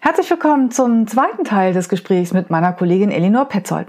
[0.00, 3.88] Herzlich willkommen zum zweiten Teil des Gesprächs mit meiner Kollegin Elinor Petzold.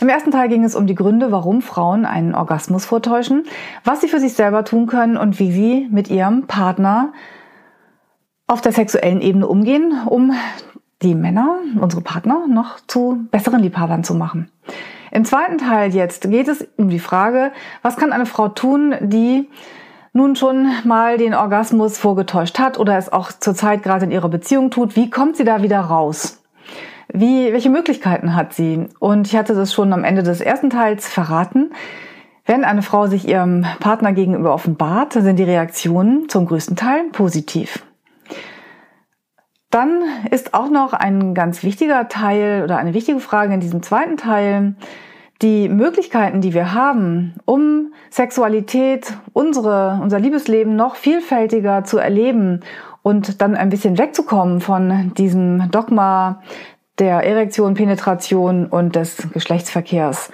[0.00, 3.44] Im ersten Teil ging es um die Gründe, warum Frauen einen Orgasmus vortäuschen,
[3.84, 7.12] was sie für sich selber tun können und wie sie mit ihrem Partner
[8.46, 10.32] auf der sexuellen Ebene umgehen, um
[11.02, 14.50] die Männer, unsere Partner, noch zu besseren Liebhabern zu machen.
[15.10, 19.46] Im zweiten Teil jetzt geht es um die Frage, was kann eine Frau tun, die
[20.12, 24.70] nun schon mal den Orgasmus vorgetäuscht hat oder es auch zurzeit gerade in ihrer Beziehung
[24.70, 26.42] tut, wie kommt sie da wieder raus?
[27.12, 28.88] Wie, welche Möglichkeiten hat sie?
[28.98, 31.72] Und ich hatte das schon am Ende des ersten Teils verraten.
[32.46, 37.84] Wenn eine Frau sich ihrem Partner gegenüber offenbart, sind die Reaktionen zum größten Teil positiv.
[39.70, 44.16] Dann ist auch noch ein ganz wichtiger Teil oder eine wichtige Frage in diesem zweiten
[44.16, 44.74] Teil,
[45.42, 52.60] die Möglichkeiten, die wir haben, um Sexualität, unsere, unser Liebesleben noch vielfältiger zu erleben
[53.02, 56.42] und dann ein bisschen wegzukommen von diesem Dogma
[56.98, 60.30] der Erektion, Penetration und des Geschlechtsverkehrs.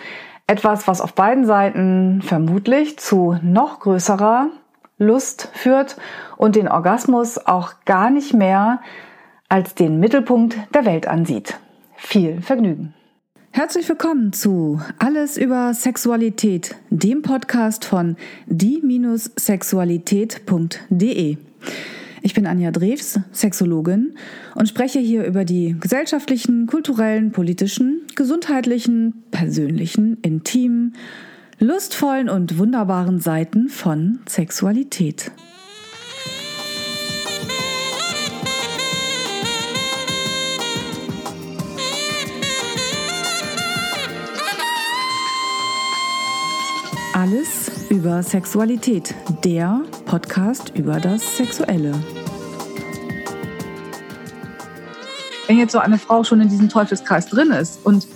[0.49, 4.49] Etwas, was auf beiden Seiten vermutlich zu noch größerer
[4.99, 5.97] Lust führt
[6.37, 8.81] und den Orgasmus auch gar nicht mehr
[9.49, 11.59] als den Mittelpunkt der Welt ansieht.
[11.97, 12.96] Viel Vergnügen!
[13.57, 21.39] Herzlich willkommen zu Alles über Sexualität, dem Podcast von die-sexualität.de.
[22.21, 24.15] Ich bin Anja Drews, Sexologin
[24.57, 30.95] und spreche hier über die gesellschaftlichen, kulturellen, politischen, gesundheitlichen, persönlichen, intimen,
[31.59, 35.33] lustvollen und wunderbaren Seiten von Sexualität.
[47.17, 51.95] Alles über Sexualität, der Podcast über das Sexuelle.
[55.47, 58.07] Wenn jetzt so eine Frau schon in diesem Teufelskreis drin ist und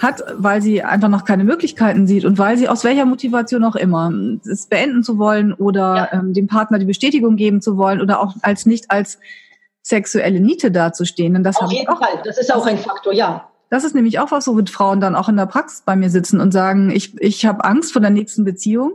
[0.00, 3.76] hat, weil sie einfach noch keine Möglichkeiten sieht und weil sie aus welcher Motivation auch
[3.76, 4.12] immer
[4.44, 6.18] es beenden zu wollen oder ja.
[6.18, 9.20] ähm, dem Partner die Bestätigung geben zu wollen oder auch als nicht als
[9.80, 11.36] sexuelle Niete dazustehen.
[11.36, 13.48] Und das Auf jeden Fall, das ist auch ein Faktor, ja.
[13.70, 16.40] Das ist nämlich auch was, wo Frauen dann auch in der Praxis bei mir sitzen
[16.40, 18.94] und sagen, ich, ich habe Angst vor der nächsten Beziehung,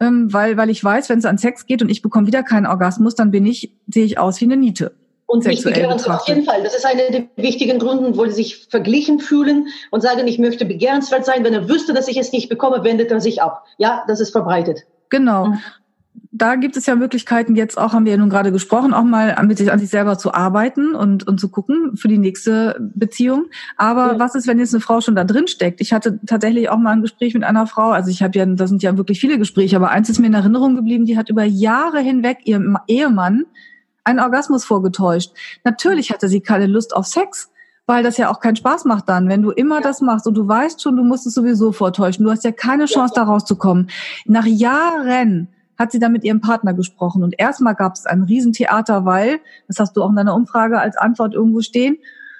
[0.00, 2.66] ähm, weil, weil ich weiß, wenn es an Sex geht und ich bekomme wieder keinen
[2.66, 4.92] Orgasmus, dann bin ich, sehe ich aus wie eine Niete.
[5.26, 6.62] Und mich begehren auf jeden Fall.
[6.62, 10.64] Das ist einer der wichtigen Gründe, wo sie sich verglichen fühlen und sagen, ich möchte
[10.64, 11.44] begehrenswert sein.
[11.44, 13.66] Wenn er wüsste, dass ich es nicht bekomme, wendet er sich ab.
[13.76, 14.86] Ja, das ist verbreitet.
[15.10, 15.52] Genau.
[16.38, 19.36] Da gibt es ja Möglichkeiten, jetzt auch, haben wir ja nun gerade gesprochen, auch mal
[19.44, 23.46] mit sich an sich selber zu arbeiten und, und zu gucken für die nächste Beziehung.
[23.76, 24.18] Aber ja.
[24.20, 25.80] was ist, wenn jetzt eine Frau schon da drin steckt?
[25.80, 28.68] Ich hatte tatsächlich auch mal ein Gespräch mit einer Frau, also ich habe ja, da
[28.68, 31.42] sind ja wirklich viele Gespräche, aber eins ist mir in Erinnerung geblieben, die hat über
[31.42, 33.44] Jahre hinweg ihrem Ehemann
[34.04, 35.32] einen Orgasmus vorgetäuscht.
[35.64, 37.50] Natürlich hatte sie keine Lust auf Sex
[37.88, 39.80] weil das ja auch keinen Spaß macht dann, wenn du immer ja.
[39.80, 42.22] das machst und du weißt schon, du musst es sowieso vortäuschen.
[42.22, 43.88] Du hast ja keine Chance, da rauszukommen.
[44.26, 47.22] Nach Jahren hat sie dann mit ihrem Partner gesprochen.
[47.22, 50.96] Und erstmal gab es ein Riesentheater, weil, das hast du auch in deiner Umfrage als
[50.96, 51.98] Antwort irgendwo stehen,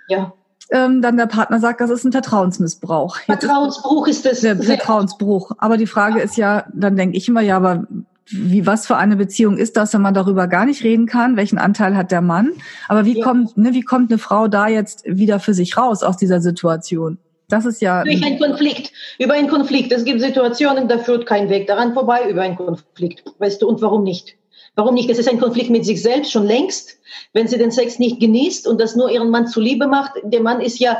[0.09, 0.33] ja.
[0.71, 3.17] Ähm, dann der Partner sagt, das ist ein Vertrauensmissbrauch.
[3.21, 4.41] Vertrauensbruch ist das.
[4.41, 5.53] Der Vertrauensbruch.
[5.57, 6.25] Aber die Frage ja.
[6.25, 7.87] ist ja, dann denke ich immer, ja, aber
[8.31, 11.37] wie was für eine Beziehung ist das, wenn man darüber gar nicht reden kann?
[11.37, 12.51] Welchen Anteil hat der Mann?
[12.87, 13.25] Aber wie ja.
[13.25, 17.17] kommt, ne, wie kommt eine Frau da jetzt wieder für sich raus aus dieser Situation?
[17.49, 18.05] Das ist ja.
[18.05, 18.93] Durch einen Konflikt.
[19.19, 19.91] Über einen Konflikt.
[19.91, 23.25] Es gibt Situationen, da führt kein Weg daran vorbei, über einen Konflikt.
[23.39, 24.37] Weißt du, und warum nicht?
[24.75, 25.09] Warum nicht?
[25.09, 26.99] Es ist ein Konflikt mit sich selbst schon längst.
[27.33, 30.61] Wenn sie den Sex nicht genießt und das nur ihren Mann zuliebe macht, der Mann
[30.61, 30.99] ist ja,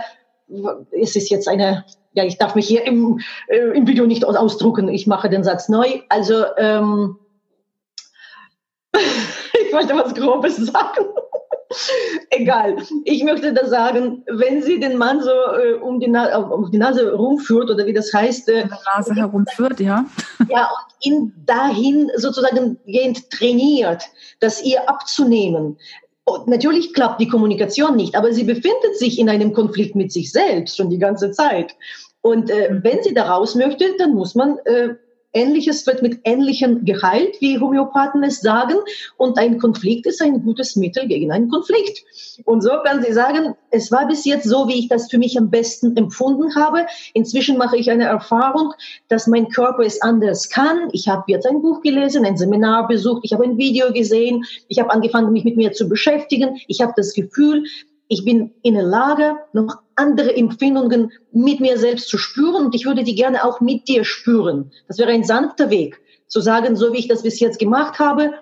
[0.91, 4.89] es ist jetzt eine, ja, ich darf mich hier im, äh, im Video nicht ausdrucken.
[4.89, 6.01] Ich mache den Satz neu.
[6.09, 7.19] Also, ähm,
[8.95, 11.05] ich wollte was Grobes sagen.
[12.31, 12.77] Egal.
[13.05, 17.13] Ich möchte da sagen, wenn sie den Mann so äh, um, die um, die Nase
[17.13, 18.49] rumführt oder wie das heißt.
[18.49, 20.05] Äh, Nase herumführt, ja.
[20.49, 24.05] Ja, und ihn dahin sozusagen gehend trainiert,
[24.41, 25.77] das ihr abzunehmen.
[26.25, 30.31] Und natürlich klappt die Kommunikation nicht, aber sie befindet sich in einem Konflikt mit sich
[30.31, 31.75] selbst schon die ganze Zeit.
[32.21, 34.95] Und äh, wenn sie da raus möchte, dann muss man äh,
[35.39, 38.75] Ähnliches wird mit Ähnlichem geheilt, wie Homöopathen es sagen.
[39.17, 42.03] Und ein Konflikt ist ein gutes Mittel gegen einen Konflikt.
[42.45, 45.39] Und so kann sie sagen, es war bis jetzt so, wie ich das für mich
[45.39, 46.87] am besten empfunden habe.
[47.15, 48.73] Inzwischen mache ich eine Erfahrung,
[49.09, 50.89] dass mein Körper es anders kann.
[50.93, 54.81] Ich habe jetzt ein Buch gelesen, ein Seminar besucht, ich habe ein Video gesehen, ich
[54.81, 56.59] habe angefangen, mich mit mir zu beschäftigen.
[56.67, 57.65] Ich habe das Gefühl,
[58.09, 62.87] ich bin in der Lage, noch andere Empfindungen mit mir selbst zu spüren und ich
[62.87, 64.73] würde die gerne auch mit dir spüren.
[64.87, 68.35] Das wäre ein sanfter Weg, zu sagen, so wie ich das bis jetzt gemacht habe,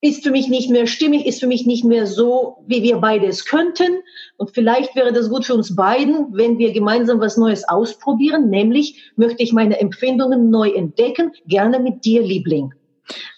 [0.00, 3.26] ist für mich nicht mehr stimmig, ist für mich nicht mehr so, wie wir beide
[3.26, 4.02] es könnten.
[4.36, 8.50] Und vielleicht wäre das gut für uns beiden, wenn wir gemeinsam was Neues ausprobieren.
[8.50, 12.74] Nämlich möchte ich meine Empfindungen neu entdecken, gerne mit dir, Liebling.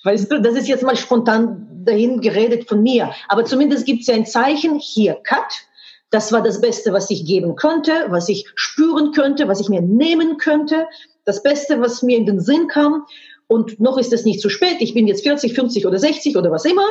[0.04, 3.12] Weißt du, das ist jetzt mal spontan dahin geredet von mir.
[3.28, 5.66] Aber zumindest gibt es ja ein Zeichen, hier, Cut.
[6.10, 9.80] Das war das Beste, was ich geben könnte, was ich spüren könnte, was ich mir
[9.80, 10.86] nehmen könnte.
[11.24, 13.04] Das Beste, was mir in den Sinn kam.
[13.48, 14.76] Und noch ist es nicht zu spät.
[14.80, 16.86] Ich bin jetzt 40, 50 oder 60 oder was immer.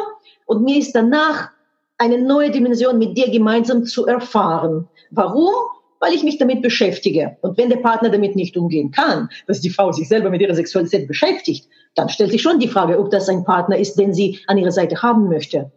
[0.45, 1.49] Und mir ist danach
[1.97, 4.87] eine neue Dimension mit dir gemeinsam zu erfahren.
[5.11, 5.53] Warum?
[5.99, 7.37] Weil ich mich damit beschäftige.
[7.41, 10.55] Und wenn der Partner damit nicht umgehen kann, dass die Frau sich selber mit ihrer
[10.55, 14.39] Sexualität beschäftigt, dann stellt sich schon die Frage, ob das ein Partner ist, den sie
[14.47, 15.71] an ihrer Seite haben möchte.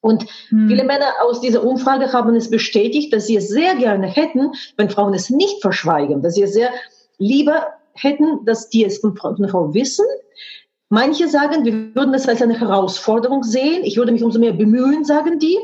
[0.00, 0.68] Und hm.
[0.68, 4.90] viele Männer aus dieser Umfrage haben es bestätigt, dass sie es sehr gerne hätten, wenn
[4.90, 6.70] Frauen es nicht verschweigen, dass sie es sehr
[7.18, 10.06] lieber hätten, dass die es von einer Frau wissen.
[10.88, 13.84] Manche sagen, wir würden das als eine Herausforderung sehen.
[13.84, 15.58] Ich würde mich umso mehr bemühen, sagen die.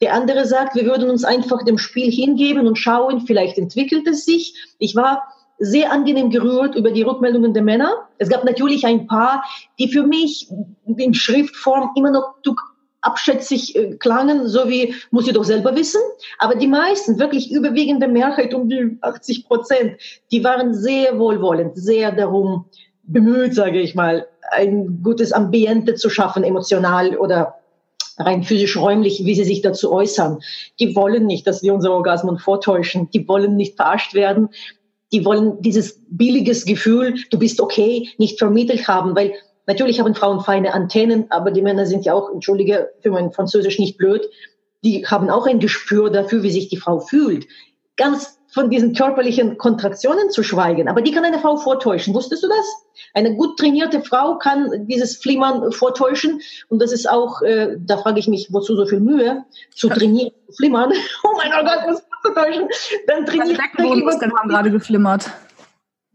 [0.00, 4.24] Der andere sagt, wir würden uns einfach dem Spiel hingeben und schauen, vielleicht entwickelt es
[4.24, 4.54] sich.
[4.78, 5.24] Ich war
[5.62, 8.08] sehr angenehm gerührt über die Rückmeldungen der Männer.
[8.18, 9.44] Es gab natürlich ein paar,
[9.78, 10.48] die für mich
[10.96, 12.34] in Schriftform immer noch
[13.00, 16.00] abschätzig äh, klangen, so wie muss ich doch selber wissen.
[16.38, 19.96] Aber die meisten, wirklich überwiegende Mehrheit, um die 80 Prozent,
[20.30, 22.66] die waren sehr wohlwollend, sehr darum
[23.04, 27.54] bemüht, sage ich mal, ein gutes Ambiente zu schaffen, emotional oder
[28.18, 30.38] rein physisch räumlich, wie sie sich dazu äußern.
[30.78, 33.10] Die wollen nicht, dass wir unsere Orgasmen vortäuschen.
[33.10, 34.50] Die wollen nicht verarscht werden.
[35.12, 39.34] Die wollen dieses billiges Gefühl, du bist okay, nicht vermittelt haben, weil
[39.66, 43.78] Natürlich haben Frauen feine Antennen, aber die Männer sind ja auch, entschuldige für mein Französisch,
[43.78, 44.28] nicht blöd.
[44.84, 47.46] Die haben auch ein Gespür dafür, wie sich die Frau fühlt.
[47.96, 50.88] Ganz von diesen körperlichen Kontraktionen zu schweigen.
[50.88, 52.12] Aber die kann eine Frau vortäuschen.
[52.12, 52.66] Wusstest du das?
[53.14, 56.40] Eine gut trainierte Frau kann dieses Flimmern vortäuschen.
[56.68, 59.44] Und das ist auch, äh, da frage ich mich, wozu so viel Mühe,
[59.74, 60.92] zu trainieren, zu flimmern.
[61.24, 62.02] Oh mein Gott, was.
[63.06, 63.56] Dann trainiere ich.
[63.56, 65.30] Die Beckenbodenmuskeln haben gerade geflimmert.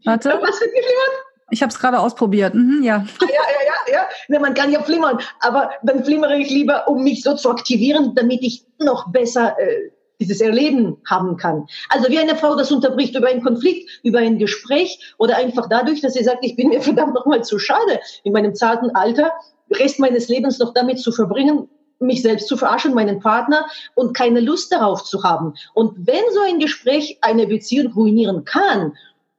[0.04, 0.30] Warte.
[0.30, 1.24] Was wird geflimmert?
[1.50, 2.54] Ich habe es gerade ausprobiert.
[2.54, 3.04] Mhm, ja.
[3.20, 3.26] ja.
[3.26, 4.40] Ja, ja, ja, ja.
[4.40, 8.42] Man kann ja flimmern, aber dann flimmere ich lieber, um mich so zu aktivieren, damit
[8.42, 9.90] ich noch besser äh,
[10.20, 11.66] dieses Erleben haben kann.
[11.88, 16.00] Also wie eine Frau das unterbricht über einen Konflikt, über ein Gespräch oder einfach dadurch,
[16.00, 19.32] dass sie sagt, ich bin mir verdammt nochmal zu schade, in meinem zarten Alter
[19.70, 21.68] Rest meines Lebens noch damit zu verbringen,
[22.00, 25.54] mich selbst zu verarschen, meinen Partner und keine Lust darauf zu haben.
[25.74, 28.92] Und wenn so ein Gespräch eine Beziehung ruinieren kann,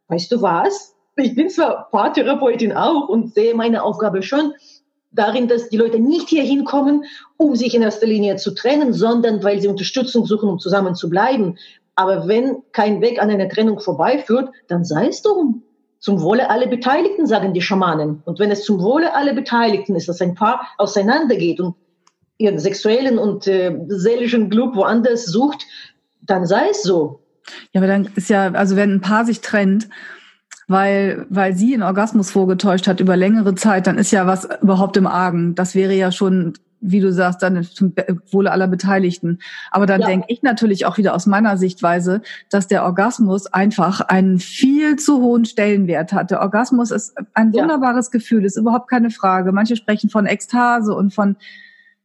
[0.08, 0.96] weißt du was?
[1.24, 4.54] ich bin zwar Paartherapeutin auch und sehe meine Aufgabe schon
[5.12, 7.06] darin, dass die Leute nicht hier hinkommen,
[7.38, 11.10] um sich in erster Linie zu trennen, sondern weil sie Unterstützung suchen, um zusammen zu
[11.10, 11.58] bleiben.
[11.96, 15.64] Aber wenn kein Weg an einer Trennung vorbeiführt, dann sei es drum.
[16.00, 18.22] Zum Wohle aller Beteiligten, sagen die Schamanen.
[18.26, 21.76] Und wenn es zum Wohle aller Beteiligten ist, dass ein Paar auseinandergeht und
[22.40, 25.64] ihren sexuellen und äh, seelischen Glück woanders sucht,
[26.22, 27.22] dann sei es so.
[27.74, 29.90] Ja, aber dann ist ja, also wenn ein Paar sich trennt
[30.70, 34.96] weil, weil sie einen Orgasmus vorgetäuscht hat über längere Zeit, dann ist ja was überhaupt
[34.98, 35.56] im Argen.
[35.56, 37.96] Das wäre ja schon, wie du sagst, dann zum
[38.32, 39.40] Wohle aller Beteiligten.
[39.72, 40.08] Aber dann ja.
[40.08, 42.22] denke ich natürlich auch wieder aus meiner Sichtweise,
[42.52, 46.30] dass der Orgasmus einfach einen viel zu hohen Stellenwert hat.
[46.30, 48.20] Der Orgasmus ist ein wunderbares ja.
[48.20, 49.52] Gefühl, ist überhaupt keine Frage.
[49.52, 51.36] Manche sprechen von Ekstase und von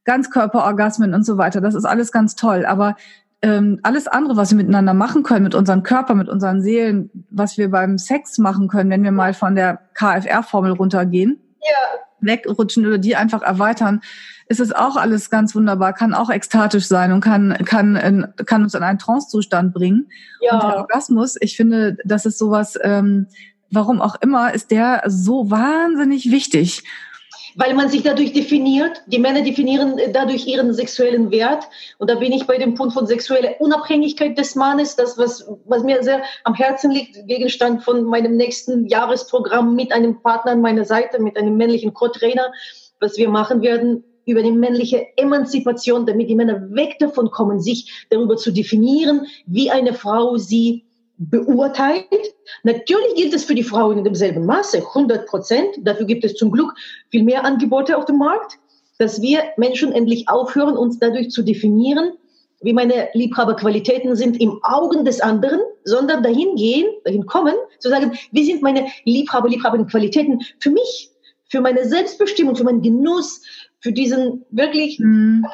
[0.04, 1.60] Ganzkörperorgasmen und so weiter.
[1.60, 2.64] Das ist alles ganz toll.
[2.66, 2.96] Aber
[3.42, 7.58] ähm, alles andere, was wir miteinander machen können, mit unserem Körper, mit unseren Seelen, was
[7.58, 12.00] wir beim Sex machen können, wenn wir mal von der KFR-Formel runtergehen, ja.
[12.20, 14.00] wegrutschen oder die einfach erweitern,
[14.48, 18.62] ist es auch alles ganz wunderbar, kann auch ekstatisch sein und kann, kann, in, kann
[18.62, 20.08] uns in einen Trance-Zustand bringen.
[20.40, 20.54] Ja.
[20.54, 23.26] Und der Orgasmus, ich finde, das ist sowas, ähm,
[23.70, 26.82] warum auch immer, ist der so wahnsinnig wichtig
[27.56, 29.02] weil man sich dadurch definiert.
[29.06, 31.64] Die Männer definieren dadurch ihren sexuellen Wert.
[31.98, 35.82] Und da bin ich bei dem Punkt von sexueller Unabhängigkeit des Mannes, das, was, was
[35.82, 40.84] mir sehr am Herzen liegt, Gegenstand von meinem nächsten Jahresprogramm mit einem Partner an meiner
[40.84, 42.52] Seite, mit einem männlichen Co-Trainer,
[43.00, 48.06] was wir machen werden über die männliche Emanzipation, damit die Männer weg davon kommen, sich
[48.10, 50.84] darüber zu definieren, wie eine Frau sie
[51.16, 52.06] beurteilt.
[52.62, 55.76] Natürlich gilt es für die Frauen in demselben Maße, 100 Prozent.
[55.82, 56.72] Dafür gibt es zum Glück
[57.10, 58.58] viel mehr Angebote auf dem Markt,
[58.98, 62.12] dass wir Menschen endlich aufhören, uns dadurch zu definieren,
[62.62, 68.12] wie meine Liebhaberqualitäten sind im Augen des anderen, sondern dahin gehen, dahin kommen, zu sagen,
[68.32, 71.10] wie sind meine Liebhaber, Liebhaberqualitäten für mich,
[71.50, 73.42] für meine Selbstbestimmung, für meinen Genuss,
[73.84, 75.44] für diesen wirklich mhm.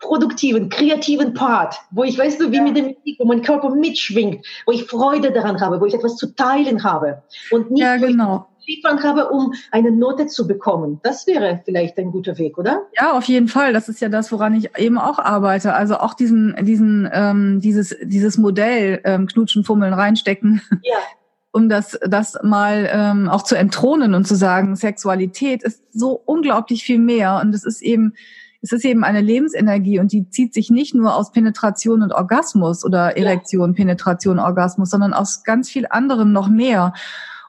[0.00, 2.62] produktiven, kreativen Part, wo ich, weißt du, wie ja.
[2.62, 6.16] mit dem Musik, wo mein Körper mitschwingt, wo ich Freude daran habe, wo ich etwas
[6.16, 7.22] zu teilen habe.
[7.50, 8.48] Und nicht, ja, genau.
[8.66, 10.98] liefern habe, um eine Note zu bekommen.
[11.02, 12.86] Das wäre vielleicht ein guter Weg, oder?
[12.98, 13.74] Ja, auf jeden Fall.
[13.74, 15.74] Das ist ja das, woran ich eben auch arbeite.
[15.74, 20.62] Also auch diesen, diesen, ähm, dieses, dieses Modell ähm, Knutschen, Fummeln, reinstecken.
[20.82, 20.96] Ja.
[21.52, 26.84] um das, das mal ähm, auch zu entthronen und zu sagen, Sexualität ist so unglaublich
[26.84, 28.14] viel mehr und es ist eben
[28.60, 32.84] es ist eben eine Lebensenergie und die zieht sich nicht nur aus Penetration und Orgasmus
[32.84, 33.76] oder Erektion, ja.
[33.76, 36.92] Penetration, Orgasmus, sondern aus ganz viel anderem noch mehr.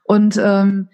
[0.04, 0.88] Und ähm,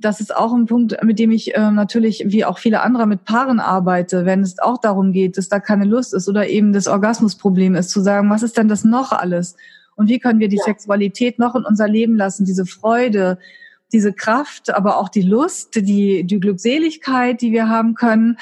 [0.00, 3.24] das ist auch ein Punkt, mit dem ich ähm, natürlich wie auch viele andere mit
[3.24, 6.88] Paaren arbeite, wenn es auch darum geht, dass da keine Lust ist oder eben das
[6.88, 9.56] Orgasmusproblem ist, zu sagen, was ist denn das noch alles?
[10.00, 10.64] Und wie können wir die ja.
[10.64, 13.36] Sexualität noch in unser Leben lassen, diese Freude,
[13.92, 18.38] diese Kraft, aber auch die Lust, die, die Glückseligkeit, die wir haben können.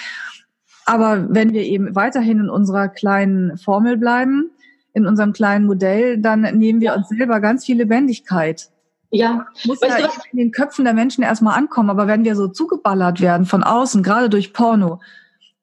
[0.86, 4.52] Aber wenn wir eben weiterhin in unserer kleinen Formel bleiben,
[4.92, 8.68] in unserem kleinen Modell, dann nehmen wir uns selber ganz viel Lebendigkeit.
[9.10, 9.48] Ja.
[9.64, 13.20] Muss weißt ja in den Köpfen der Menschen erstmal ankommen, aber wenn wir so zugeballert
[13.20, 15.00] werden von außen, gerade durch Porno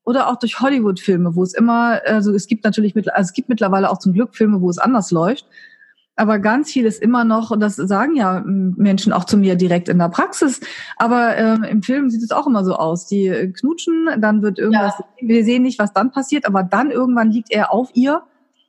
[0.03, 3.89] oder auch durch Hollywood-Filme, wo es immer, also es gibt natürlich, also es gibt mittlerweile
[3.89, 5.45] auch zum Glück Filme, wo es anders läuft,
[6.15, 9.89] aber ganz viel ist immer noch, und das sagen ja Menschen auch zu mir direkt
[9.89, 10.61] in der Praxis,
[10.97, 13.05] aber äh, im Film sieht es auch immer so aus.
[13.07, 15.27] Die äh, knutschen, dann wird irgendwas, ja.
[15.27, 18.23] wir sehen nicht, was dann passiert, aber dann irgendwann liegt er auf ihr.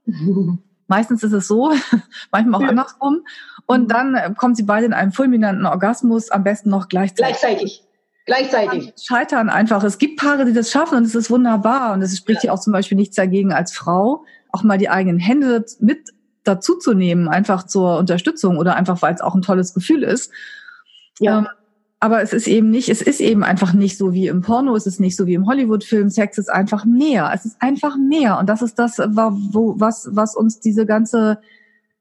[0.88, 1.72] Meistens ist es so,
[2.32, 2.70] manchmal auch ja.
[2.70, 3.22] andersrum.
[3.66, 7.38] Und dann äh, kommen sie beide in einen fulminanten Orgasmus, am besten noch gleichzeitig.
[7.38, 7.82] Gleichzeitig.
[8.26, 8.92] Gleichzeitig.
[9.00, 9.84] Scheitern einfach.
[9.84, 11.92] Es gibt Paare, die das schaffen und es ist wunderbar.
[11.92, 15.20] Und es spricht ja auch zum Beispiel nichts dagegen als Frau, auch mal die eigenen
[15.20, 16.10] Hände mit
[16.46, 20.30] dazuzunehmen, einfach zur Unterstützung oder einfach, weil es auch ein tolles Gefühl ist.
[21.18, 21.38] Ja.
[21.38, 21.48] Ähm,
[21.98, 24.86] aber es ist eben nicht, es ist eben einfach nicht so wie im Porno, es
[24.86, 26.10] ist nicht so wie im Hollywood-Film.
[26.10, 27.30] Sex ist einfach mehr.
[27.34, 28.38] Es ist einfach mehr.
[28.38, 31.38] Und das ist das, wo, was, was uns diese ganze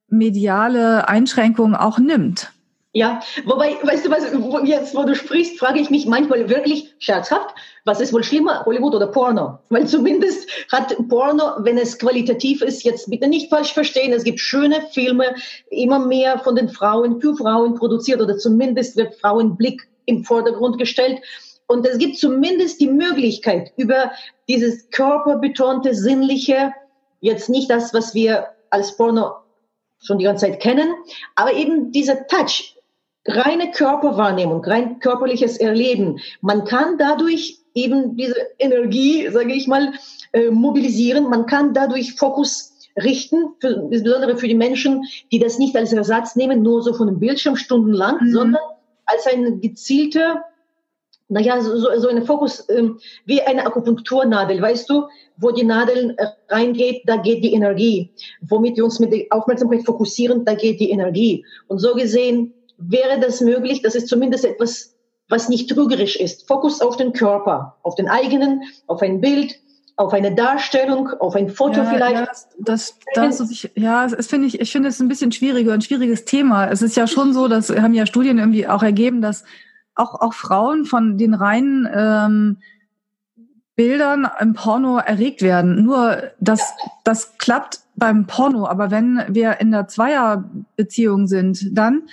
[0.10, 2.52] mediale Einschränkung auch nimmt.
[2.98, 4.24] Ja, wobei, weißt du was,
[4.66, 8.96] jetzt, wo du sprichst, frage ich mich manchmal wirklich scherzhaft, was ist wohl schlimmer, Hollywood
[8.96, 9.60] oder Porno?
[9.68, 14.40] Weil zumindest hat Porno, wenn es qualitativ ist, jetzt bitte nicht falsch verstehen, es gibt
[14.40, 15.36] schöne Filme,
[15.70, 21.20] immer mehr von den Frauen für Frauen produziert oder zumindest wird Frauenblick im Vordergrund gestellt.
[21.68, 24.12] Und es gibt zumindest die Möglichkeit, über
[24.48, 26.72] dieses körperbetonte, sinnliche,
[27.20, 29.34] jetzt nicht das, was wir als Porno
[30.02, 30.94] schon die ganze Zeit kennen,
[31.36, 32.75] aber eben dieser Touch,
[33.27, 36.20] reine Körperwahrnehmung, rein körperliches Erleben.
[36.41, 39.94] Man kann dadurch eben diese Energie, sage ich mal,
[40.32, 41.29] äh, mobilisieren.
[41.29, 46.36] Man kann dadurch Fokus richten, für, insbesondere für die Menschen, die das nicht als Ersatz
[46.36, 48.32] nehmen, nur so von einem Bildschirm stundenlang, mhm.
[48.32, 48.62] sondern
[49.05, 50.38] als eine gezielte,
[51.27, 56.27] naja, so, so eine Fokus, ähm, wie eine Akupunkturnadel, weißt du, wo die Nadel äh,
[56.50, 58.12] reingeht, da geht die Energie.
[58.41, 61.44] Womit wir uns mit der Aufmerksamkeit fokussieren, da geht die Energie.
[61.67, 64.96] Und so gesehen wäre das möglich, das ist zumindest etwas,
[65.29, 66.48] was nicht trügerisch ist.
[66.48, 69.55] Fokus auf den Körper, auf den eigenen, auf ein Bild,
[69.98, 72.15] auf eine Darstellung, auf ein Foto ja, vielleicht.
[72.15, 72.25] Ja,
[72.60, 75.82] das, das, das ich, ja, es finde ich, ich finde es ein bisschen schwieriger, ein
[75.82, 76.67] schwieriges Thema.
[76.70, 79.46] Es ist ja schon so, dass haben ja Studien irgendwie auch ergeben, dass
[79.96, 82.58] auch, auch Frauen von den reinen ähm,
[83.75, 85.84] Bildern im Porno erregt werden.
[85.84, 86.91] Nur das, ja.
[87.03, 92.03] das klappt beim Porno, aber wenn wir in der Zweierbeziehung sind, dann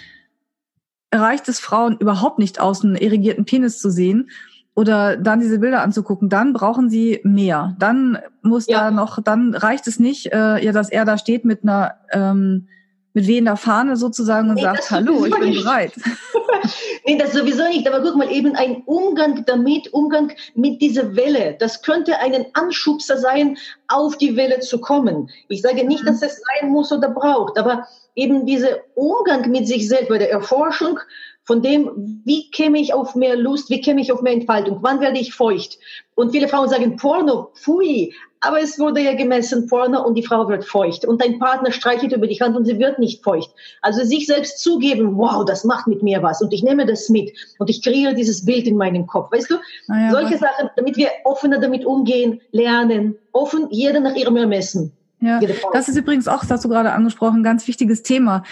[1.12, 4.31] reicht es Frauen überhaupt nicht aus, einen irrigierten Penis zu sehen
[4.75, 7.76] oder dann diese Bilder anzugucken, dann brauchen sie mehr.
[7.78, 8.85] Dann muss ja.
[8.85, 12.69] da noch, dann reicht es nicht, äh, ja, dass er da steht mit einer ähm,
[13.14, 15.92] mit wehender Fahne sozusagen und nee, sagt, hallo, ich bin bereit.
[17.06, 17.87] nee, das sowieso nicht.
[17.88, 23.18] Aber guck mal, eben ein Umgang damit, Umgang mit dieser Welle, das könnte einen Anschubser
[23.18, 23.58] sein,
[23.88, 25.30] auf die Welle zu kommen.
[25.49, 26.06] Ich sage nicht, mhm.
[26.06, 30.30] dass es sein muss oder braucht, aber eben dieser Umgang mit sich selbst, bei der
[30.30, 30.99] Erforschung
[31.44, 35.00] von dem, wie käme ich auf mehr Lust, wie käme ich auf mehr Entfaltung, wann
[35.00, 35.78] werde ich feucht.
[36.14, 40.49] Und viele Frauen sagen, Porno, pfui, aber es wurde ja gemessen, Porno und die Frau
[40.49, 41.04] wird feucht.
[41.04, 43.50] Und dein Partner streichelt über die Hand und sie wird nicht feucht.
[43.82, 47.32] Also sich selbst zugeben, wow, das macht mit mir was und ich nehme das mit
[47.58, 49.32] und ich kreiere dieses Bild in meinem Kopf.
[49.32, 49.54] Weißt du,
[49.88, 54.92] ja, solche Sachen, damit wir offener damit umgehen, lernen, offen, jeder nach ihrem Ermessen.
[55.20, 55.40] Ja,
[55.72, 58.42] das ist übrigens auch, das hast du gerade angesprochen, ein ganz wichtiges Thema.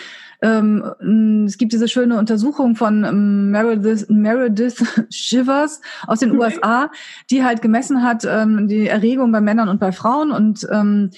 [0.42, 6.40] Ähm, es gibt diese schöne Untersuchung von ähm, Meredith, Meredith Shivers aus den mhm.
[6.40, 6.90] USA,
[7.30, 10.30] die halt gemessen hat ähm, die Erregung bei Männern und bei Frauen.
[10.30, 11.10] Und ähm,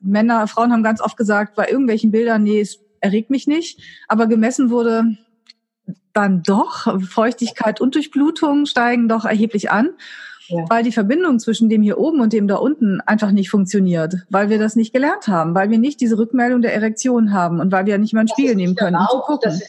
[0.00, 4.26] Männer, Frauen haben ganz oft gesagt, bei irgendwelchen Bildern, nee, es erregt mich nicht, aber
[4.28, 5.16] gemessen wurde
[6.12, 9.90] dann doch, Feuchtigkeit und Durchblutung steigen doch erheblich an
[10.48, 10.64] ja.
[10.68, 14.50] weil die Verbindung zwischen dem hier oben und dem da unten einfach nicht funktioniert, weil
[14.50, 17.86] wir das nicht gelernt haben, weil wir nicht diese Rückmeldung der Erektion haben und weil
[17.86, 18.96] wir nicht mal einen das Spiegel nehmen können.
[18.96, 19.62] Auch, um das,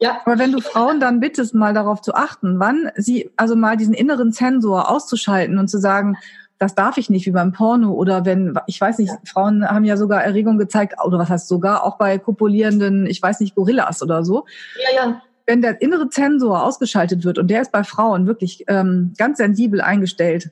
[0.00, 0.20] Ja.
[0.24, 3.94] Aber wenn du Frauen dann bittest, mal darauf zu achten, wann sie, also mal diesen
[3.94, 6.16] inneren Zensor auszuschalten und zu sagen,
[6.58, 9.18] das darf ich nicht, wie beim Porno oder wenn, ich weiß nicht, ja.
[9.24, 13.40] Frauen haben ja sogar Erregung gezeigt, oder was heißt sogar, auch bei kopulierenden, ich weiß
[13.40, 14.44] nicht, Gorillas oder so.
[14.76, 15.22] Ja, ja.
[15.48, 19.80] Wenn der innere Zensor ausgeschaltet wird und der ist bei Frauen wirklich ähm, ganz sensibel
[19.80, 20.50] eingestellt,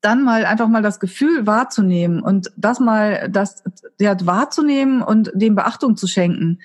[0.00, 3.62] dann mal einfach mal das Gefühl wahrzunehmen und das mal, das
[4.00, 6.58] ja, wahrzunehmen und dem Beachtung zu schenken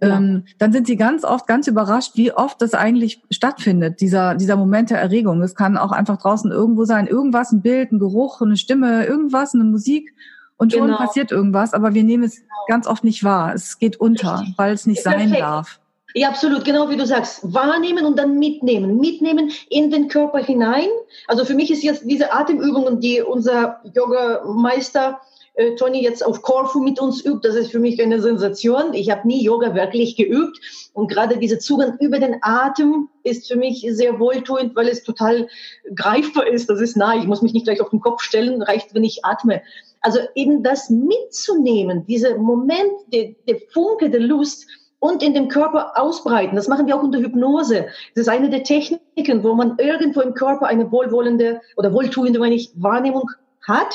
[0.00, 0.16] ja.
[0.16, 4.56] ähm, dann sind sie ganz oft ganz überrascht, wie oft das eigentlich stattfindet, dieser, dieser
[4.56, 5.42] Moment der Erregung.
[5.42, 9.54] Es kann auch einfach draußen irgendwo sein, irgendwas, ein Bild, ein Geruch, eine Stimme, irgendwas,
[9.54, 10.14] eine Musik
[10.56, 10.98] und schon genau.
[10.98, 12.48] passiert irgendwas, aber wir nehmen es genau.
[12.68, 13.54] ganz oft nicht wahr.
[13.54, 14.58] Es geht unter, Richtig.
[14.58, 15.80] weil es nicht sein darf.
[16.16, 17.40] Ja, absolut, genau wie du sagst.
[17.52, 18.98] Wahrnehmen und dann mitnehmen.
[18.98, 20.86] Mitnehmen in den Körper hinein.
[21.26, 25.20] Also für mich ist jetzt diese Atemübungen, die unser Yoga-Meister
[25.54, 27.40] äh, Toni jetzt auf Korfu mit uns übt.
[27.42, 28.94] Das ist für mich eine Sensation.
[28.94, 30.60] Ich habe nie Yoga wirklich geübt.
[30.92, 35.48] Und gerade dieser Zugang über den Atem ist für mich sehr wohltuend, weil es total
[35.96, 36.70] greifbar ist.
[36.70, 37.16] Das ist nah.
[37.16, 38.62] Ich muss mich nicht gleich auf den Kopf stellen.
[38.62, 39.62] Reicht, wenn ich atme.
[40.00, 44.66] Also eben das mitzunehmen, dieser Moment, der, der Funke der Lust,
[45.04, 46.56] und in dem Körper ausbreiten.
[46.56, 47.88] Das machen wir auch unter Hypnose.
[48.14, 52.54] Das ist eine der Techniken, wo man irgendwo im Körper eine wohlwollende oder wohltuende, meine
[52.54, 53.30] ich, Wahrnehmung
[53.68, 53.94] hat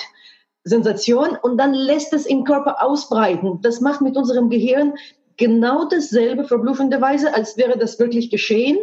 [0.63, 3.58] Sensation und dann lässt es im Körper ausbreiten.
[3.63, 4.94] Das macht mit unserem Gehirn
[5.36, 8.78] genau dasselbe verbluffenderweise, als wäre das wirklich geschehen.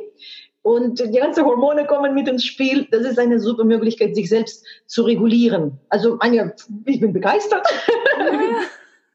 [0.63, 2.89] Und die ganzen Hormone kommen mit ins Spiel.
[2.91, 5.79] Das ist eine super Möglichkeit, sich selbst zu regulieren.
[5.91, 6.51] Also, Anja,
[6.87, 7.65] ich bin begeistert.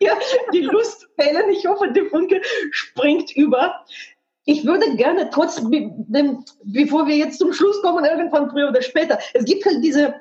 [0.02, 0.14] Ja,
[0.52, 1.52] die Lust fällen.
[1.52, 2.42] Ich hoffe, die Funke
[2.72, 3.86] springt über.
[4.46, 5.70] Ich würde gerne trotzdem,
[6.64, 10.16] bevor wir jetzt zum Schluss kommen, irgendwann früher oder später, es gibt halt diese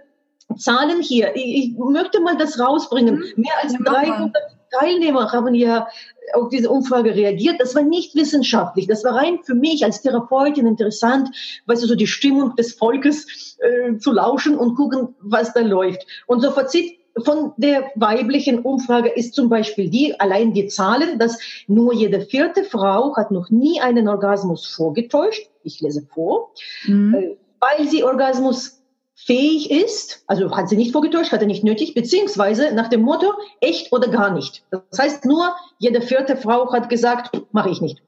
[0.58, 1.34] Zahlen hier.
[1.34, 3.16] Ich, ich möchte mal das rausbringen.
[3.16, 3.42] Mhm.
[3.42, 4.36] Mehr als 300
[4.78, 5.88] Teilnehmer haben ja
[6.34, 7.58] auf diese Umfrage reagiert.
[7.58, 8.86] Das war nicht wissenschaftlich.
[8.86, 11.30] Das war rein für mich als Therapeutin interessant,
[11.66, 16.06] weißt du, so die Stimmung des Volkes äh, zu lauschen und gucken, was da läuft.
[16.26, 21.38] Und so Fazit von der weiblichen Umfrage ist zum Beispiel die, allein die Zahlen, dass
[21.66, 25.48] nur jede vierte Frau hat noch nie einen Orgasmus vorgetäuscht.
[25.62, 26.52] Ich lese vor.
[26.86, 27.14] Mhm.
[27.14, 28.80] Äh, weil sie Orgasmus
[29.14, 33.32] fähig ist, also hat sie nicht vorgetäuscht, hat er nicht nötig, beziehungsweise nach dem Motto
[33.60, 34.64] echt oder gar nicht.
[34.70, 38.02] Das heißt, nur jede vierte Frau hat gesagt, mache ich nicht.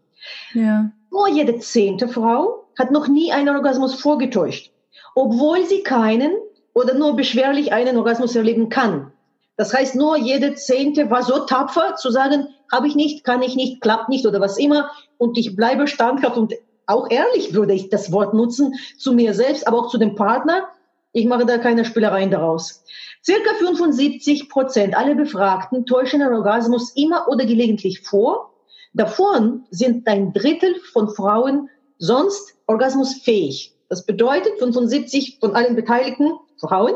[0.55, 0.91] Ja.
[1.11, 4.73] Nur jede zehnte Frau hat noch nie einen Orgasmus vorgetäuscht,
[5.15, 6.33] obwohl sie keinen
[6.75, 9.13] oder nur beschwerlich einen Orgasmus erleben kann.
[9.57, 13.55] Das heißt, nur jede zehnte war so tapfer zu sagen, habe ich nicht, kann ich
[13.55, 16.55] nicht, klappt nicht oder was immer und ich bleibe standhaft und
[16.87, 20.69] auch ehrlich würde ich das Wort nutzen zu mir selbst, aber auch zu dem Partner
[21.13, 22.83] ich mache da keine Spielereien daraus.
[23.25, 28.51] Circa 75 Prozent aller Befragten täuschen den Orgasmus immer oder gelegentlich vor.
[28.95, 33.75] Davon sind ein Drittel von Frauen sonst orgasmusfähig.
[33.89, 36.33] Das bedeutet, 75 von allen beteiligten
[36.63, 36.95] Frauen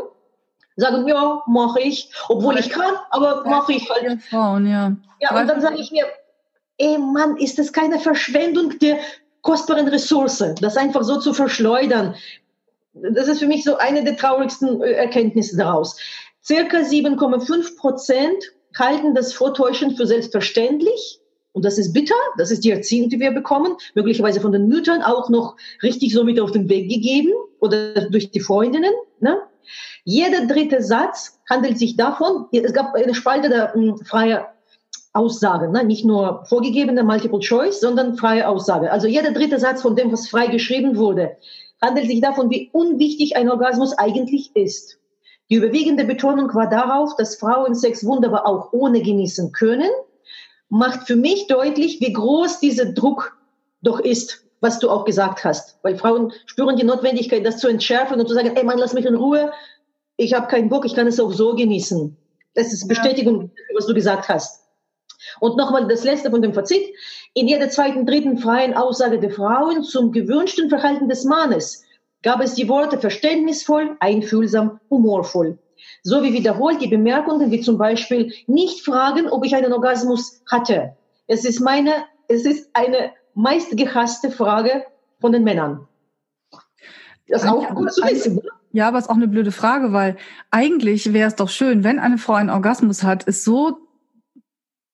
[0.76, 4.22] sagen, ja, mache ich, obwohl ich kann, aber mache ich halt.
[4.24, 4.94] Frauen, ja.
[5.20, 6.04] Ja, und dann sage ich mir,
[6.76, 8.98] ey Mann, ist das keine Verschwendung der
[9.40, 12.14] kostbaren Ressource, das einfach so zu verschleudern
[12.96, 15.96] das ist für mich so eine der traurigsten äh, Erkenntnisse daraus.
[16.44, 18.44] Circa 7,5 Prozent
[18.78, 21.20] halten das Vortäuschen für selbstverständlich.
[21.52, 22.14] Und das ist bitter.
[22.36, 23.76] Das ist die Erziehung, die wir bekommen.
[23.94, 28.30] Möglicherweise von den Müttern auch noch richtig so mit auf den Weg gegeben oder durch
[28.30, 28.92] die Freundinnen.
[29.20, 29.38] Ne?
[30.04, 34.46] Jeder dritte Satz handelt sich davon, es gab eine Spalte der hm, freie
[35.12, 35.82] Aussagen, ne?
[35.84, 38.92] nicht nur vorgegebene Multiple Choice, sondern freie Aussage.
[38.92, 41.36] Also jeder dritte Satz von dem, was frei geschrieben wurde,
[41.80, 44.98] handelt sich davon, wie unwichtig ein Orgasmus eigentlich ist.
[45.48, 49.90] Die überwiegende Betonung war darauf, dass Frauen Sex wunderbar auch ohne genießen können,
[50.68, 53.38] macht für mich deutlich, wie groß dieser Druck
[53.82, 55.78] doch ist, was du auch gesagt hast.
[55.82, 59.06] Weil Frauen spüren die Notwendigkeit, das zu entschärfen und zu sagen, ey Mann, lass mich
[59.06, 59.52] in Ruhe,
[60.16, 62.16] ich habe keinen Bock, ich kann es auch so genießen.
[62.54, 64.64] Das ist Bestätigung, was du gesagt hast.
[65.40, 66.82] Und nochmal das letzte von dem Fazit.
[67.34, 71.84] In jeder zweiten, dritten freien Aussage der Frauen zum gewünschten Verhalten des Mannes
[72.22, 75.58] gab es die Worte verständnisvoll, einfühlsam, humorvoll.
[76.02, 80.96] So wie wiederholt die Bemerkungen wie zum Beispiel nicht fragen, ob ich einen Orgasmus hatte.
[81.26, 81.92] Es ist meine,
[82.28, 84.84] es ist eine meist gehasste Frage
[85.20, 85.86] von den Männern.
[87.28, 88.40] Das ist auch gut zu wissen.
[88.72, 90.16] Ja, aber es ist auch eine blöde Frage, weil
[90.50, 93.78] eigentlich wäre es doch schön, wenn eine Frau einen Orgasmus hat, ist so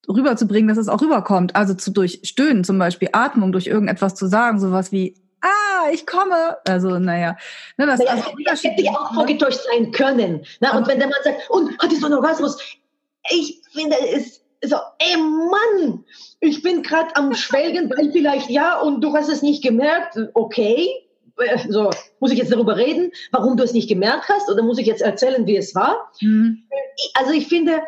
[0.09, 1.57] rüberzubringen, dass es auch rüberkommt.
[1.57, 6.07] Also zu durch Stöhnen zum Beispiel, Atmung, durch irgendetwas zu sagen, sowas wie Ah, ich
[6.07, 6.57] komme.
[6.69, 7.37] Also, naja.
[7.77, 8.13] Ne, das naja,
[8.47, 10.47] also hätte ja auch vorgetäuscht sein können.
[10.61, 10.73] Ne?
[10.73, 12.59] Und wenn der Mann sagt, und hat so einen Orgasmus?
[13.31, 16.05] Ich finde es so, ey Mann,
[16.41, 20.89] ich bin gerade am Schwelgen, weil vielleicht ja und du hast es nicht gemerkt, okay.
[21.39, 24.79] Äh, so, muss ich jetzt darüber reden, warum du es nicht gemerkt hast oder muss
[24.79, 26.11] ich jetzt erzählen, wie es war?
[26.21, 26.65] Mhm.
[27.15, 27.83] Also ich finde,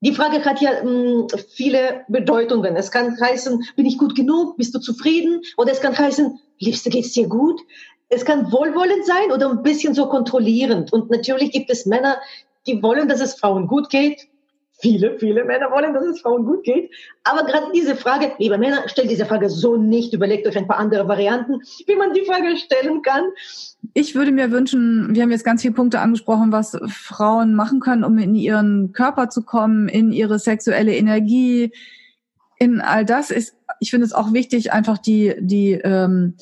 [0.00, 2.76] die Frage hat ja mh, hm, viele Bedeutungen.
[2.76, 4.56] Es kann heißen, bin ich gut genug?
[4.56, 5.42] Bist du zufrieden?
[5.56, 7.60] Oder es kann heißen, Liebste, geht's dir gut?
[8.08, 10.92] Es kann wohlwollend sein oder ein bisschen so kontrollierend.
[10.92, 12.18] Und natürlich gibt es Männer,
[12.66, 14.28] die wollen, dass es Frauen gut geht
[14.84, 16.90] viele, viele Männer wollen, dass es Frauen gut geht.
[17.22, 20.12] Aber gerade diese Frage, liebe Männer, stellt diese Frage so nicht.
[20.12, 23.24] Überlegt euch ein paar andere Varianten, wie man die Frage stellen kann.
[23.94, 28.04] Ich würde mir wünschen, wir haben jetzt ganz viele Punkte angesprochen, was Frauen machen können,
[28.04, 31.72] um in ihren Körper zu kommen, in ihre sexuelle Energie,
[32.58, 36.34] in all das ist, ich finde es auch wichtig, einfach die, die ähm,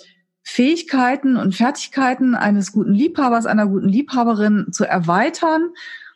[0.42, 5.70] Fähigkeiten und Fertigkeiten eines guten Liebhabers, einer guten Liebhaberin zu erweitern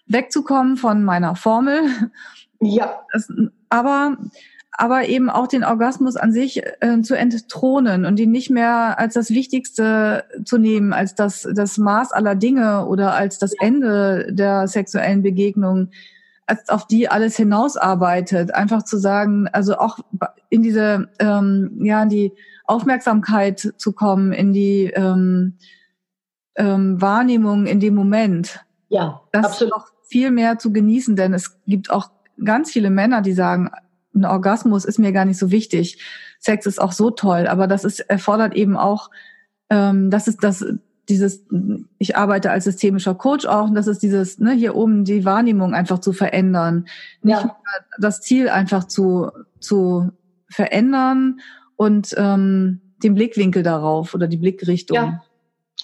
[0.06, 1.82] wegzukommen von meiner Formel.
[2.60, 3.00] Ja.
[3.12, 3.30] Das,
[3.68, 4.16] aber
[4.78, 9.14] aber eben auch den Orgasmus an sich äh, zu entthronen und ihn nicht mehr als
[9.14, 14.68] das Wichtigste zu nehmen, als das, das Maß aller Dinge oder als das Ende der
[14.68, 15.88] sexuellen Begegnung,
[16.46, 18.54] als auf die alles hinausarbeitet.
[18.54, 19.98] Einfach zu sagen, also auch
[20.50, 22.32] in diese, ähm, ja, in die
[22.64, 25.54] Aufmerksamkeit zu kommen, in die ähm,
[26.56, 28.60] ähm, Wahrnehmung in dem Moment.
[28.88, 29.72] Ja, das absolut.
[29.72, 32.10] Noch viel mehr zu genießen, denn es gibt auch
[32.42, 33.70] ganz viele Männer, die sagen,
[34.14, 36.02] ein Orgasmus ist mir gar nicht so wichtig.
[36.38, 39.10] Sex ist auch so toll, aber das ist erfordert eben auch,
[39.70, 40.64] ähm, das ist das
[41.08, 41.44] dieses,
[41.98, 45.72] ich arbeite als systemischer Coach auch, und das ist dieses, ne, hier oben die Wahrnehmung
[45.72, 46.86] einfach zu verändern,
[47.22, 47.56] nicht ja.
[47.98, 50.10] das Ziel einfach zu zu
[50.48, 51.40] verändern
[51.76, 54.96] und ähm, den Blickwinkel darauf oder die Blickrichtung.
[54.96, 55.22] Ja.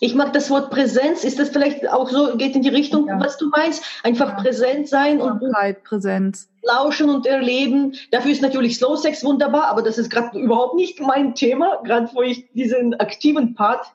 [0.01, 1.23] Ich mag das Wort Präsenz.
[1.23, 3.21] Ist das vielleicht auch so, geht in die Richtung, ja.
[3.21, 3.85] was du meinst?
[4.03, 4.35] Einfach ja.
[4.35, 5.41] präsent sein und
[5.85, 6.49] Präsenz.
[6.63, 7.95] lauschen und erleben.
[8.11, 12.11] Dafür ist natürlich Slow Sex wunderbar, aber das ist gerade überhaupt nicht mein Thema, gerade
[12.15, 13.87] wo ich diesen aktiven Part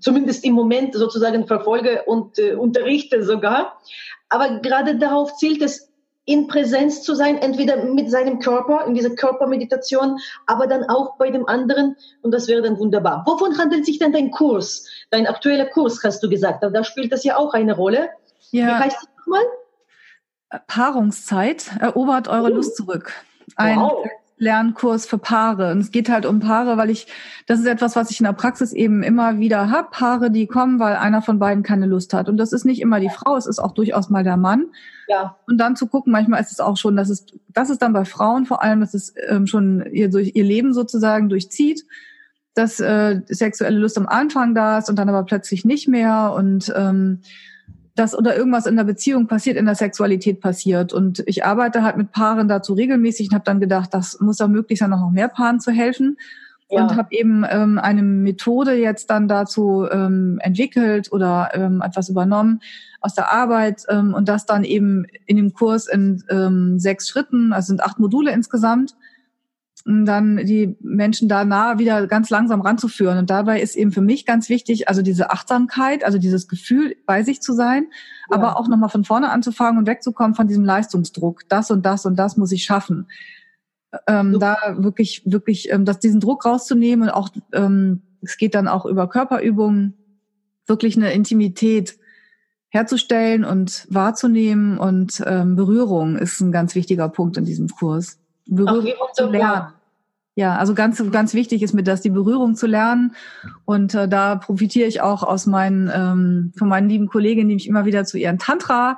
[0.00, 3.78] zumindest im Moment sozusagen verfolge und äh, unterrichte sogar.
[4.30, 5.91] Aber gerade darauf zielt es,
[6.24, 11.30] in Präsenz zu sein, entweder mit seinem Körper, in dieser Körpermeditation, aber dann auch bei
[11.30, 11.96] dem anderen.
[12.22, 13.24] Und das wäre dann wunderbar.
[13.26, 14.86] Wovon handelt sich denn dein Kurs?
[15.10, 16.62] Dein aktueller Kurs, hast du gesagt.
[16.62, 18.10] Da spielt das ja auch eine Rolle.
[18.50, 18.66] Ja.
[18.68, 19.42] Wie heißt das nochmal?
[20.68, 21.72] Paarungszeit.
[21.80, 22.54] Erobert eure uh.
[22.54, 23.12] Lust zurück.
[23.56, 24.06] Ein wow.
[24.42, 25.70] Lernkurs für Paare.
[25.70, 27.06] Und es geht halt um Paare, weil ich,
[27.46, 29.88] das ist etwas, was ich in der Praxis eben immer wieder habe.
[29.90, 32.28] Paare, die kommen, weil einer von beiden keine Lust hat.
[32.28, 34.66] Und das ist nicht immer die Frau, es ist auch durchaus mal der Mann.
[35.12, 35.36] Ja.
[35.46, 38.06] Und dann zu gucken, manchmal ist es auch schon, dass es, das ist dann bei
[38.06, 41.84] Frauen vor allem, dass es ähm, schon ihr, durch ihr Leben sozusagen durchzieht,
[42.54, 46.72] dass äh, sexuelle Lust am Anfang da ist und dann aber plötzlich nicht mehr und
[46.74, 47.20] ähm,
[47.94, 50.94] dass oder irgendwas in der Beziehung passiert, in der Sexualität passiert.
[50.94, 54.48] Und ich arbeite halt mit Paaren dazu regelmäßig und habe dann gedacht, das muss ja
[54.48, 56.16] möglich sein, noch mehr Paaren zu helfen.
[56.72, 56.82] Ja.
[56.82, 62.60] Und habe eben ähm, eine Methode jetzt dann dazu ähm, entwickelt oder ähm, etwas übernommen
[63.02, 67.52] aus der Arbeit ähm, und das dann eben in dem Kurs in ähm, sechs Schritten,
[67.52, 68.94] also sind acht Module insgesamt,
[69.84, 73.18] dann die Menschen da nah wieder ganz langsam ranzuführen.
[73.18, 77.22] Und dabei ist eben für mich ganz wichtig, also diese Achtsamkeit, also dieses Gefühl, bei
[77.22, 77.86] sich zu sein,
[78.30, 78.36] ja.
[78.36, 81.42] aber auch nochmal von vorne anzufangen und wegzukommen von diesem Leistungsdruck.
[81.48, 83.08] Das und das und das muss ich schaffen.
[84.06, 88.68] Ähm, da wirklich, wirklich, ähm, dass diesen Druck rauszunehmen und auch, ähm, es geht dann
[88.68, 89.94] auch über Körperübungen,
[90.66, 91.98] wirklich eine Intimität
[92.68, 98.18] herzustellen und wahrzunehmen und ähm, Berührung ist ein ganz wichtiger Punkt in diesem Kurs.
[98.46, 99.74] Berührung zu lernen.
[100.34, 103.14] Ja, also ganz, ganz wichtig ist mir das, die Berührung zu lernen.
[103.66, 107.68] Und äh, da profitiere ich auch aus meinen, ähm, von meinen lieben Kolleginnen, die mich
[107.68, 108.96] immer wieder zu ihren Tantra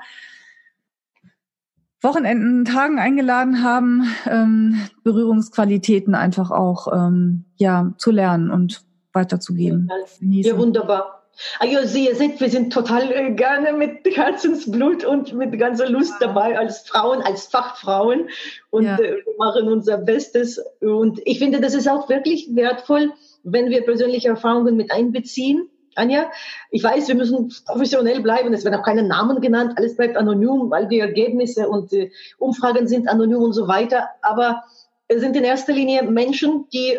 [2.04, 9.90] Wochenenden, Tagen eingeladen haben, ähm, Berührungsqualitäten einfach auch ähm, ja zu lernen und weiterzugeben.
[10.20, 11.24] Ja, wunderbar.
[11.58, 16.56] Also ihr seht, wir sind total äh, gerne mit Herzensblut und mit ganzer Lust dabei
[16.58, 18.28] als Frauen, als Fachfrauen
[18.70, 18.96] und ja.
[18.98, 20.62] äh, machen unser Bestes.
[20.80, 23.12] Und ich finde, das ist auch wirklich wertvoll,
[23.42, 25.68] wenn wir persönliche Erfahrungen mit einbeziehen.
[25.96, 26.30] Anja,
[26.70, 28.52] ich weiß, wir müssen professionell bleiben.
[28.52, 29.74] Es werden auch keine Namen genannt.
[29.76, 34.08] Alles bleibt anonym, weil die Ergebnisse und äh, Umfragen sind anonym und so weiter.
[34.22, 34.64] Aber
[35.08, 36.98] es sind in erster Linie Menschen, die,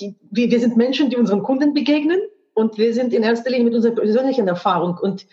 [0.00, 2.20] die wir sind Menschen, die unseren Kunden begegnen
[2.54, 4.98] und wir sind in erster Linie mit unserer persönlichen Erfahrung.
[5.00, 5.26] Und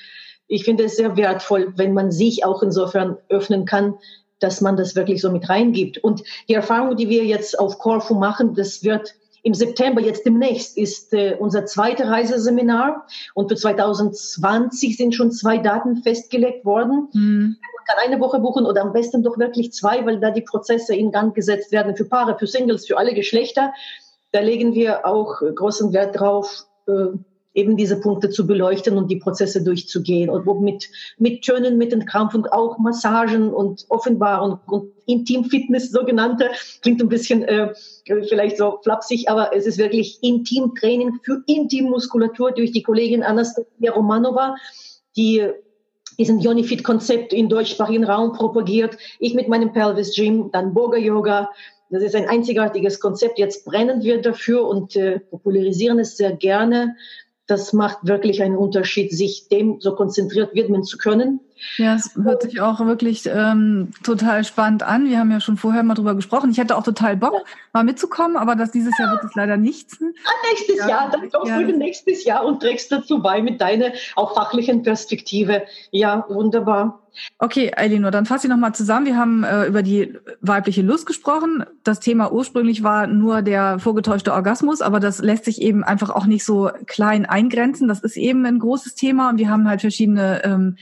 [0.48, 3.96] ich finde es sehr wertvoll, wenn man sich auch insofern öffnen kann,
[4.40, 5.98] dass man das wirklich so mit reingibt.
[5.98, 10.78] Und die Erfahrung, die wir jetzt auf Corfu machen, das wird im September, jetzt demnächst,
[10.78, 13.06] ist äh, unser zweites Reiseseminar.
[13.34, 17.10] Und für 2020 sind schon zwei Daten festgelegt worden.
[17.14, 17.58] Mhm.
[17.86, 21.12] kann eine Woche buchen oder am besten doch wirklich zwei, weil da die Prozesse in
[21.12, 23.74] Gang gesetzt werden für Paare, für Singles, für alle Geschlechter.
[24.32, 27.08] Da legen wir auch großen Wert drauf, äh,
[27.54, 32.06] eben diese Punkte zu beleuchten und die Prozesse durchzugehen und mit, mit Tönen, mit dem
[32.06, 36.50] Kampf und auch Massagen und Offenbarung und Intim-Fitness sogenannte.
[36.82, 37.74] Klingt ein bisschen äh,
[38.06, 44.56] vielleicht so flapsig, aber es ist wirklich Intim-Training für Intim-Muskulatur durch die Kollegin Anastasia Romanova,
[45.16, 45.48] die
[46.18, 48.98] diesen Unifit-Konzept im deutschsprachigen Raum propagiert.
[49.20, 51.50] Ich mit meinem Pelvis Gym, dann Boga Yoga.
[51.90, 53.38] Das ist ein einzigartiges Konzept.
[53.38, 56.96] Jetzt brennen wir dafür und äh, popularisieren es sehr gerne
[57.48, 61.42] das macht wirklich einen Unterschied, sich dem so konzentriert widmen zu können.
[61.78, 65.06] Ja, es hört sich auch wirklich ähm, total spannend an.
[65.06, 66.52] Wir haben ja schon vorher mal drüber gesprochen.
[66.52, 69.98] Ich hätte auch total Bock, mal mitzukommen, aber das dieses Jahr wird es leider nichts.
[70.02, 71.62] Ah, nächstes ja, Jahr, dann kommst ja.
[71.62, 75.64] du nächstes Jahr und trägst dazu bei mit deiner auch fachlichen Perspektive.
[75.92, 77.00] Ja, wunderbar.
[77.38, 79.06] Okay, Elinor, dann fasse ich nochmal zusammen.
[79.06, 81.64] Wir haben äh, über die weibliche Lust gesprochen.
[81.84, 86.26] Das Thema ursprünglich war nur der vorgetäuschte Orgasmus, aber das lässt sich eben einfach auch
[86.26, 87.88] nicht so klein eingrenzen.
[87.88, 90.78] Das ist eben ein großes Thema und wir haben halt verschiedene ähm,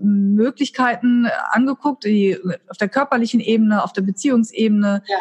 [0.00, 5.16] Möglichkeiten angeguckt, die auf der körperlichen Ebene, auf der Beziehungsebene, ja.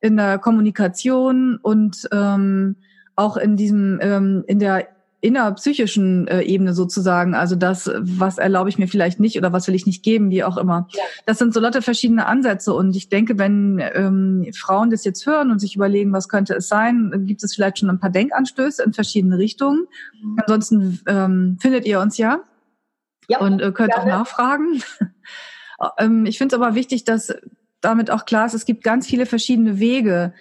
[0.00, 2.76] in der Kommunikation und ähm,
[3.16, 4.86] auch in diesem ähm, in der
[5.20, 9.74] innerpsychischen äh, Ebene sozusagen, also das, was erlaube ich mir vielleicht nicht oder was will
[9.74, 10.88] ich nicht geben, wie auch immer.
[10.92, 11.02] Ja.
[11.26, 15.50] Das sind so lauter verschiedene Ansätze und ich denke, wenn ähm, Frauen das jetzt hören
[15.50, 18.92] und sich überlegen, was könnte es sein, gibt es vielleicht schon ein paar Denkanstöße in
[18.92, 19.86] verschiedene Richtungen.
[20.22, 20.38] Mhm.
[20.40, 22.40] Ansonsten ähm, findet ihr uns ja
[23.30, 24.12] ja, und äh, könnt gerne.
[24.12, 24.82] auch nachfragen.
[25.98, 27.32] ähm, ich finde es aber wichtig, dass
[27.80, 30.34] damit auch klar ist, es gibt ganz viele verschiedene Wege,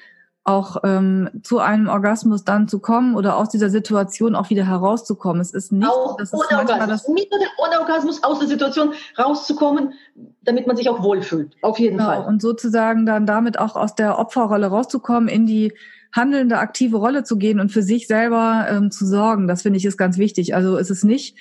[0.43, 5.41] auch ähm, zu einem Orgasmus dann zu kommen oder aus dieser Situation auch wieder herauszukommen.
[5.41, 8.93] Es ist nicht, auch das ohne Orgasmus, das mit oder ohne Orgasmus aus der Situation
[9.17, 9.93] rauszukommen,
[10.41, 11.55] damit man sich auch wohlfühlt.
[11.61, 12.09] Auf jeden genau.
[12.09, 12.25] Fall.
[12.25, 15.73] Und sozusagen dann damit auch aus der Opferrolle rauszukommen, in die
[16.11, 19.47] handelnde, aktive Rolle zu gehen und für sich selber ähm, zu sorgen.
[19.47, 20.55] Das finde ich ist ganz wichtig.
[20.55, 21.37] Also es ist nicht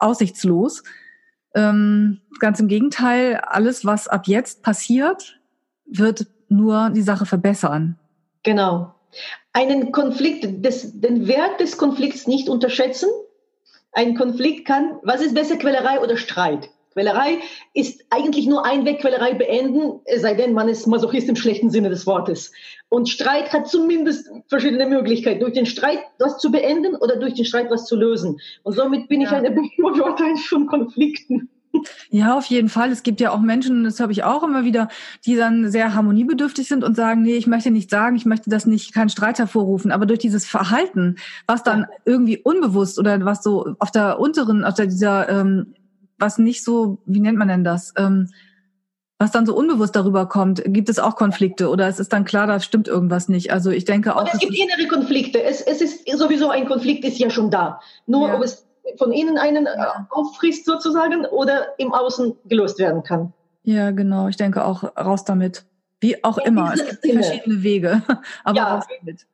[0.00, 0.82] aussichtslos.
[1.54, 5.40] Ähm, ganz im Gegenteil, alles, was ab jetzt passiert,
[5.86, 7.98] wird nur die Sache verbessern.
[8.42, 8.94] Genau.
[9.52, 13.08] Einen Konflikt, des, den Wert des Konflikts nicht unterschätzen.
[13.92, 16.70] Ein Konflikt kann, was ist besser, Quellerei oder Streit?
[16.92, 17.38] Quälerei
[17.72, 21.70] ist eigentlich nur ein Weg, Quälerei beenden, es sei denn, man ist Masochist im schlechten
[21.70, 22.52] Sinne des Wortes.
[22.90, 27.44] Und Streit hat zumindest verschiedene Möglichkeiten, durch den Streit was zu beenden oder durch den
[27.44, 28.40] Streit was zu lösen.
[28.64, 29.28] Und somit bin ja.
[29.28, 31.48] ich eine Befürworterin von Konflikten.
[32.10, 32.90] Ja, auf jeden Fall.
[32.90, 34.88] Es gibt ja auch Menschen, das habe ich auch immer wieder,
[35.24, 38.66] die dann sehr harmoniebedürftig sind und sagen, nee, ich möchte nicht sagen, ich möchte das
[38.66, 39.92] nicht, keinen Streit hervorrufen.
[39.92, 44.74] Aber durch dieses Verhalten, was dann irgendwie unbewusst oder was so auf der unteren, auf
[44.74, 45.74] der, dieser ähm,
[46.18, 47.94] was nicht so, wie nennt man denn das?
[47.96, 48.30] Ähm,
[49.20, 52.46] was dann so unbewusst darüber kommt, gibt es auch Konflikte oder es ist dann klar,
[52.46, 53.52] da stimmt irgendwas nicht.
[53.52, 54.22] Also ich denke auch.
[54.22, 55.42] Und es gibt innere Konflikte.
[55.42, 57.80] Es, es ist sowieso ein Konflikt ist ja schon da.
[58.06, 58.36] Nur ja.
[58.36, 60.06] ob es von innen einen ja.
[60.08, 63.34] auffrisst sozusagen oder im Außen gelöst werden kann.
[63.62, 64.28] Ja, genau.
[64.28, 65.64] Ich denke auch raus damit.
[66.00, 66.72] Wie auch In immer.
[66.72, 67.22] Es gibt Sinne.
[67.22, 68.02] verschiedene Wege,
[68.44, 68.74] aber ja.
[68.76, 69.26] raus damit.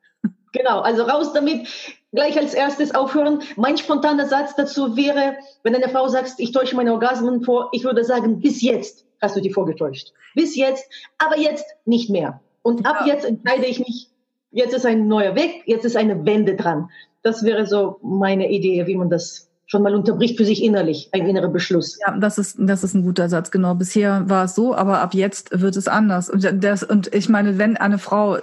[0.50, 1.68] Genau, also raus damit.
[2.12, 3.42] Gleich als erstes aufhören.
[3.54, 7.84] Mein spontaner Satz dazu wäre, wenn eine Frau sagt, ich täusche meine Orgasmen vor, ich
[7.84, 10.12] würde sagen, bis jetzt hast du die vorgetäuscht.
[10.34, 10.84] Bis jetzt,
[11.18, 12.40] aber jetzt nicht mehr.
[12.62, 12.90] Und ja.
[12.92, 14.10] ab jetzt entscheide ich mich,
[14.50, 16.90] jetzt ist ein neuer Weg, jetzt ist eine Wende dran.
[17.22, 21.26] Das wäre so meine Idee, wie man das schon mal unterbricht für sich innerlich, ein
[21.26, 21.98] innerer Beschluss.
[22.06, 23.74] Ja, das ist, das ist ein guter Satz, genau.
[23.74, 26.30] Bisher war es so, aber ab jetzt wird es anders.
[26.30, 28.38] Und, das, und ich meine, wenn eine Frau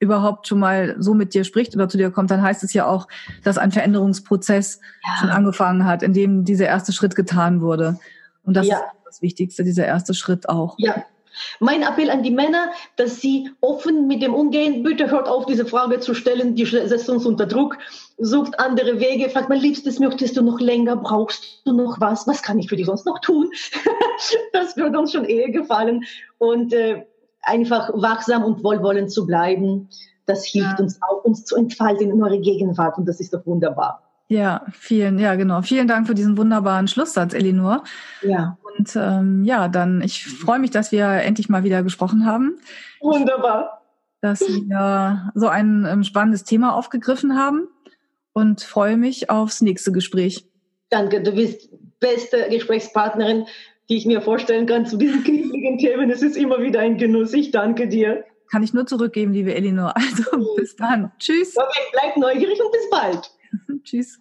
[0.00, 2.86] überhaupt schon mal so mit dir spricht oder zu dir kommt, dann heißt es ja
[2.86, 3.08] auch,
[3.42, 5.16] dass ein Veränderungsprozess ja.
[5.20, 7.98] schon angefangen hat, in dem dieser erste Schritt getan wurde.
[8.48, 8.78] Und das ja.
[8.78, 10.74] ist das Wichtigste, dieser erste Schritt auch.
[10.78, 11.04] Ja.
[11.60, 14.82] Mein Appell an die Männer, dass sie offen mit dem umgehen.
[14.82, 16.54] Bitte hört auf, diese Frage zu stellen.
[16.54, 17.76] Die setzt uns unter Druck.
[18.16, 19.28] Sucht andere Wege.
[19.28, 20.96] Fragt, mein Liebstes, möchtest du noch länger?
[20.96, 22.26] Brauchst du noch was?
[22.26, 23.50] Was kann ich für dich sonst noch tun?
[24.54, 26.04] das würde uns schon eher gefallen.
[26.38, 27.04] Und äh,
[27.42, 29.90] einfach wachsam und wohlwollend zu bleiben,
[30.24, 30.84] das hilft ja.
[30.84, 34.07] uns auch, uns zu entfalten in eure Gegenwart und das ist doch wunderbar.
[34.28, 35.62] Ja, vielen, ja, genau.
[35.62, 37.84] Vielen Dank für diesen wunderbaren Schlusssatz, Elinor.
[38.22, 38.58] Ja.
[38.76, 42.58] Und ähm, ja, dann, ich freue mich, dass wir endlich mal wieder gesprochen haben.
[43.00, 43.82] Wunderbar.
[44.20, 47.68] Dass wir so ein ähm, spannendes Thema aufgegriffen haben
[48.32, 50.44] und freue mich aufs nächste Gespräch.
[50.90, 53.46] Danke, du bist beste Gesprächspartnerin
[53.88, 56.10] die ich mir vorstellen kann zu diesen kniffligen Themen.
[56.10, 57.32] Es ist immer wieder ein Genuss.
[57.32, 58.24] Ich danke dir.
[58.50, 59.94] Kann ich nur zurückgeben, liebe Elinor.
[59.96, 61.12] Also bis dann.
[61.18, 61.56] Tschüss.
[61.56, 63.30] Okay, bleib neugierig und bis bald.
[63.84, 64.20] Tschüss.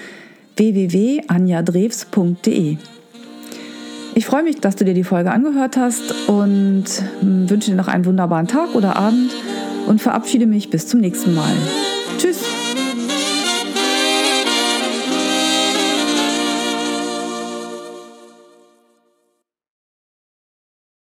[0.58, 2.78] www.anjadrews.de.
[4.16, 6.86] Ich freue mich, dass du dir die Folge angehört hast und
[7.22, 9.32] wünsche dir noch einen wunderbaren Tag oder Abend
[9.88, 11.56] und verabschiede mich bis zum nächsten Mal.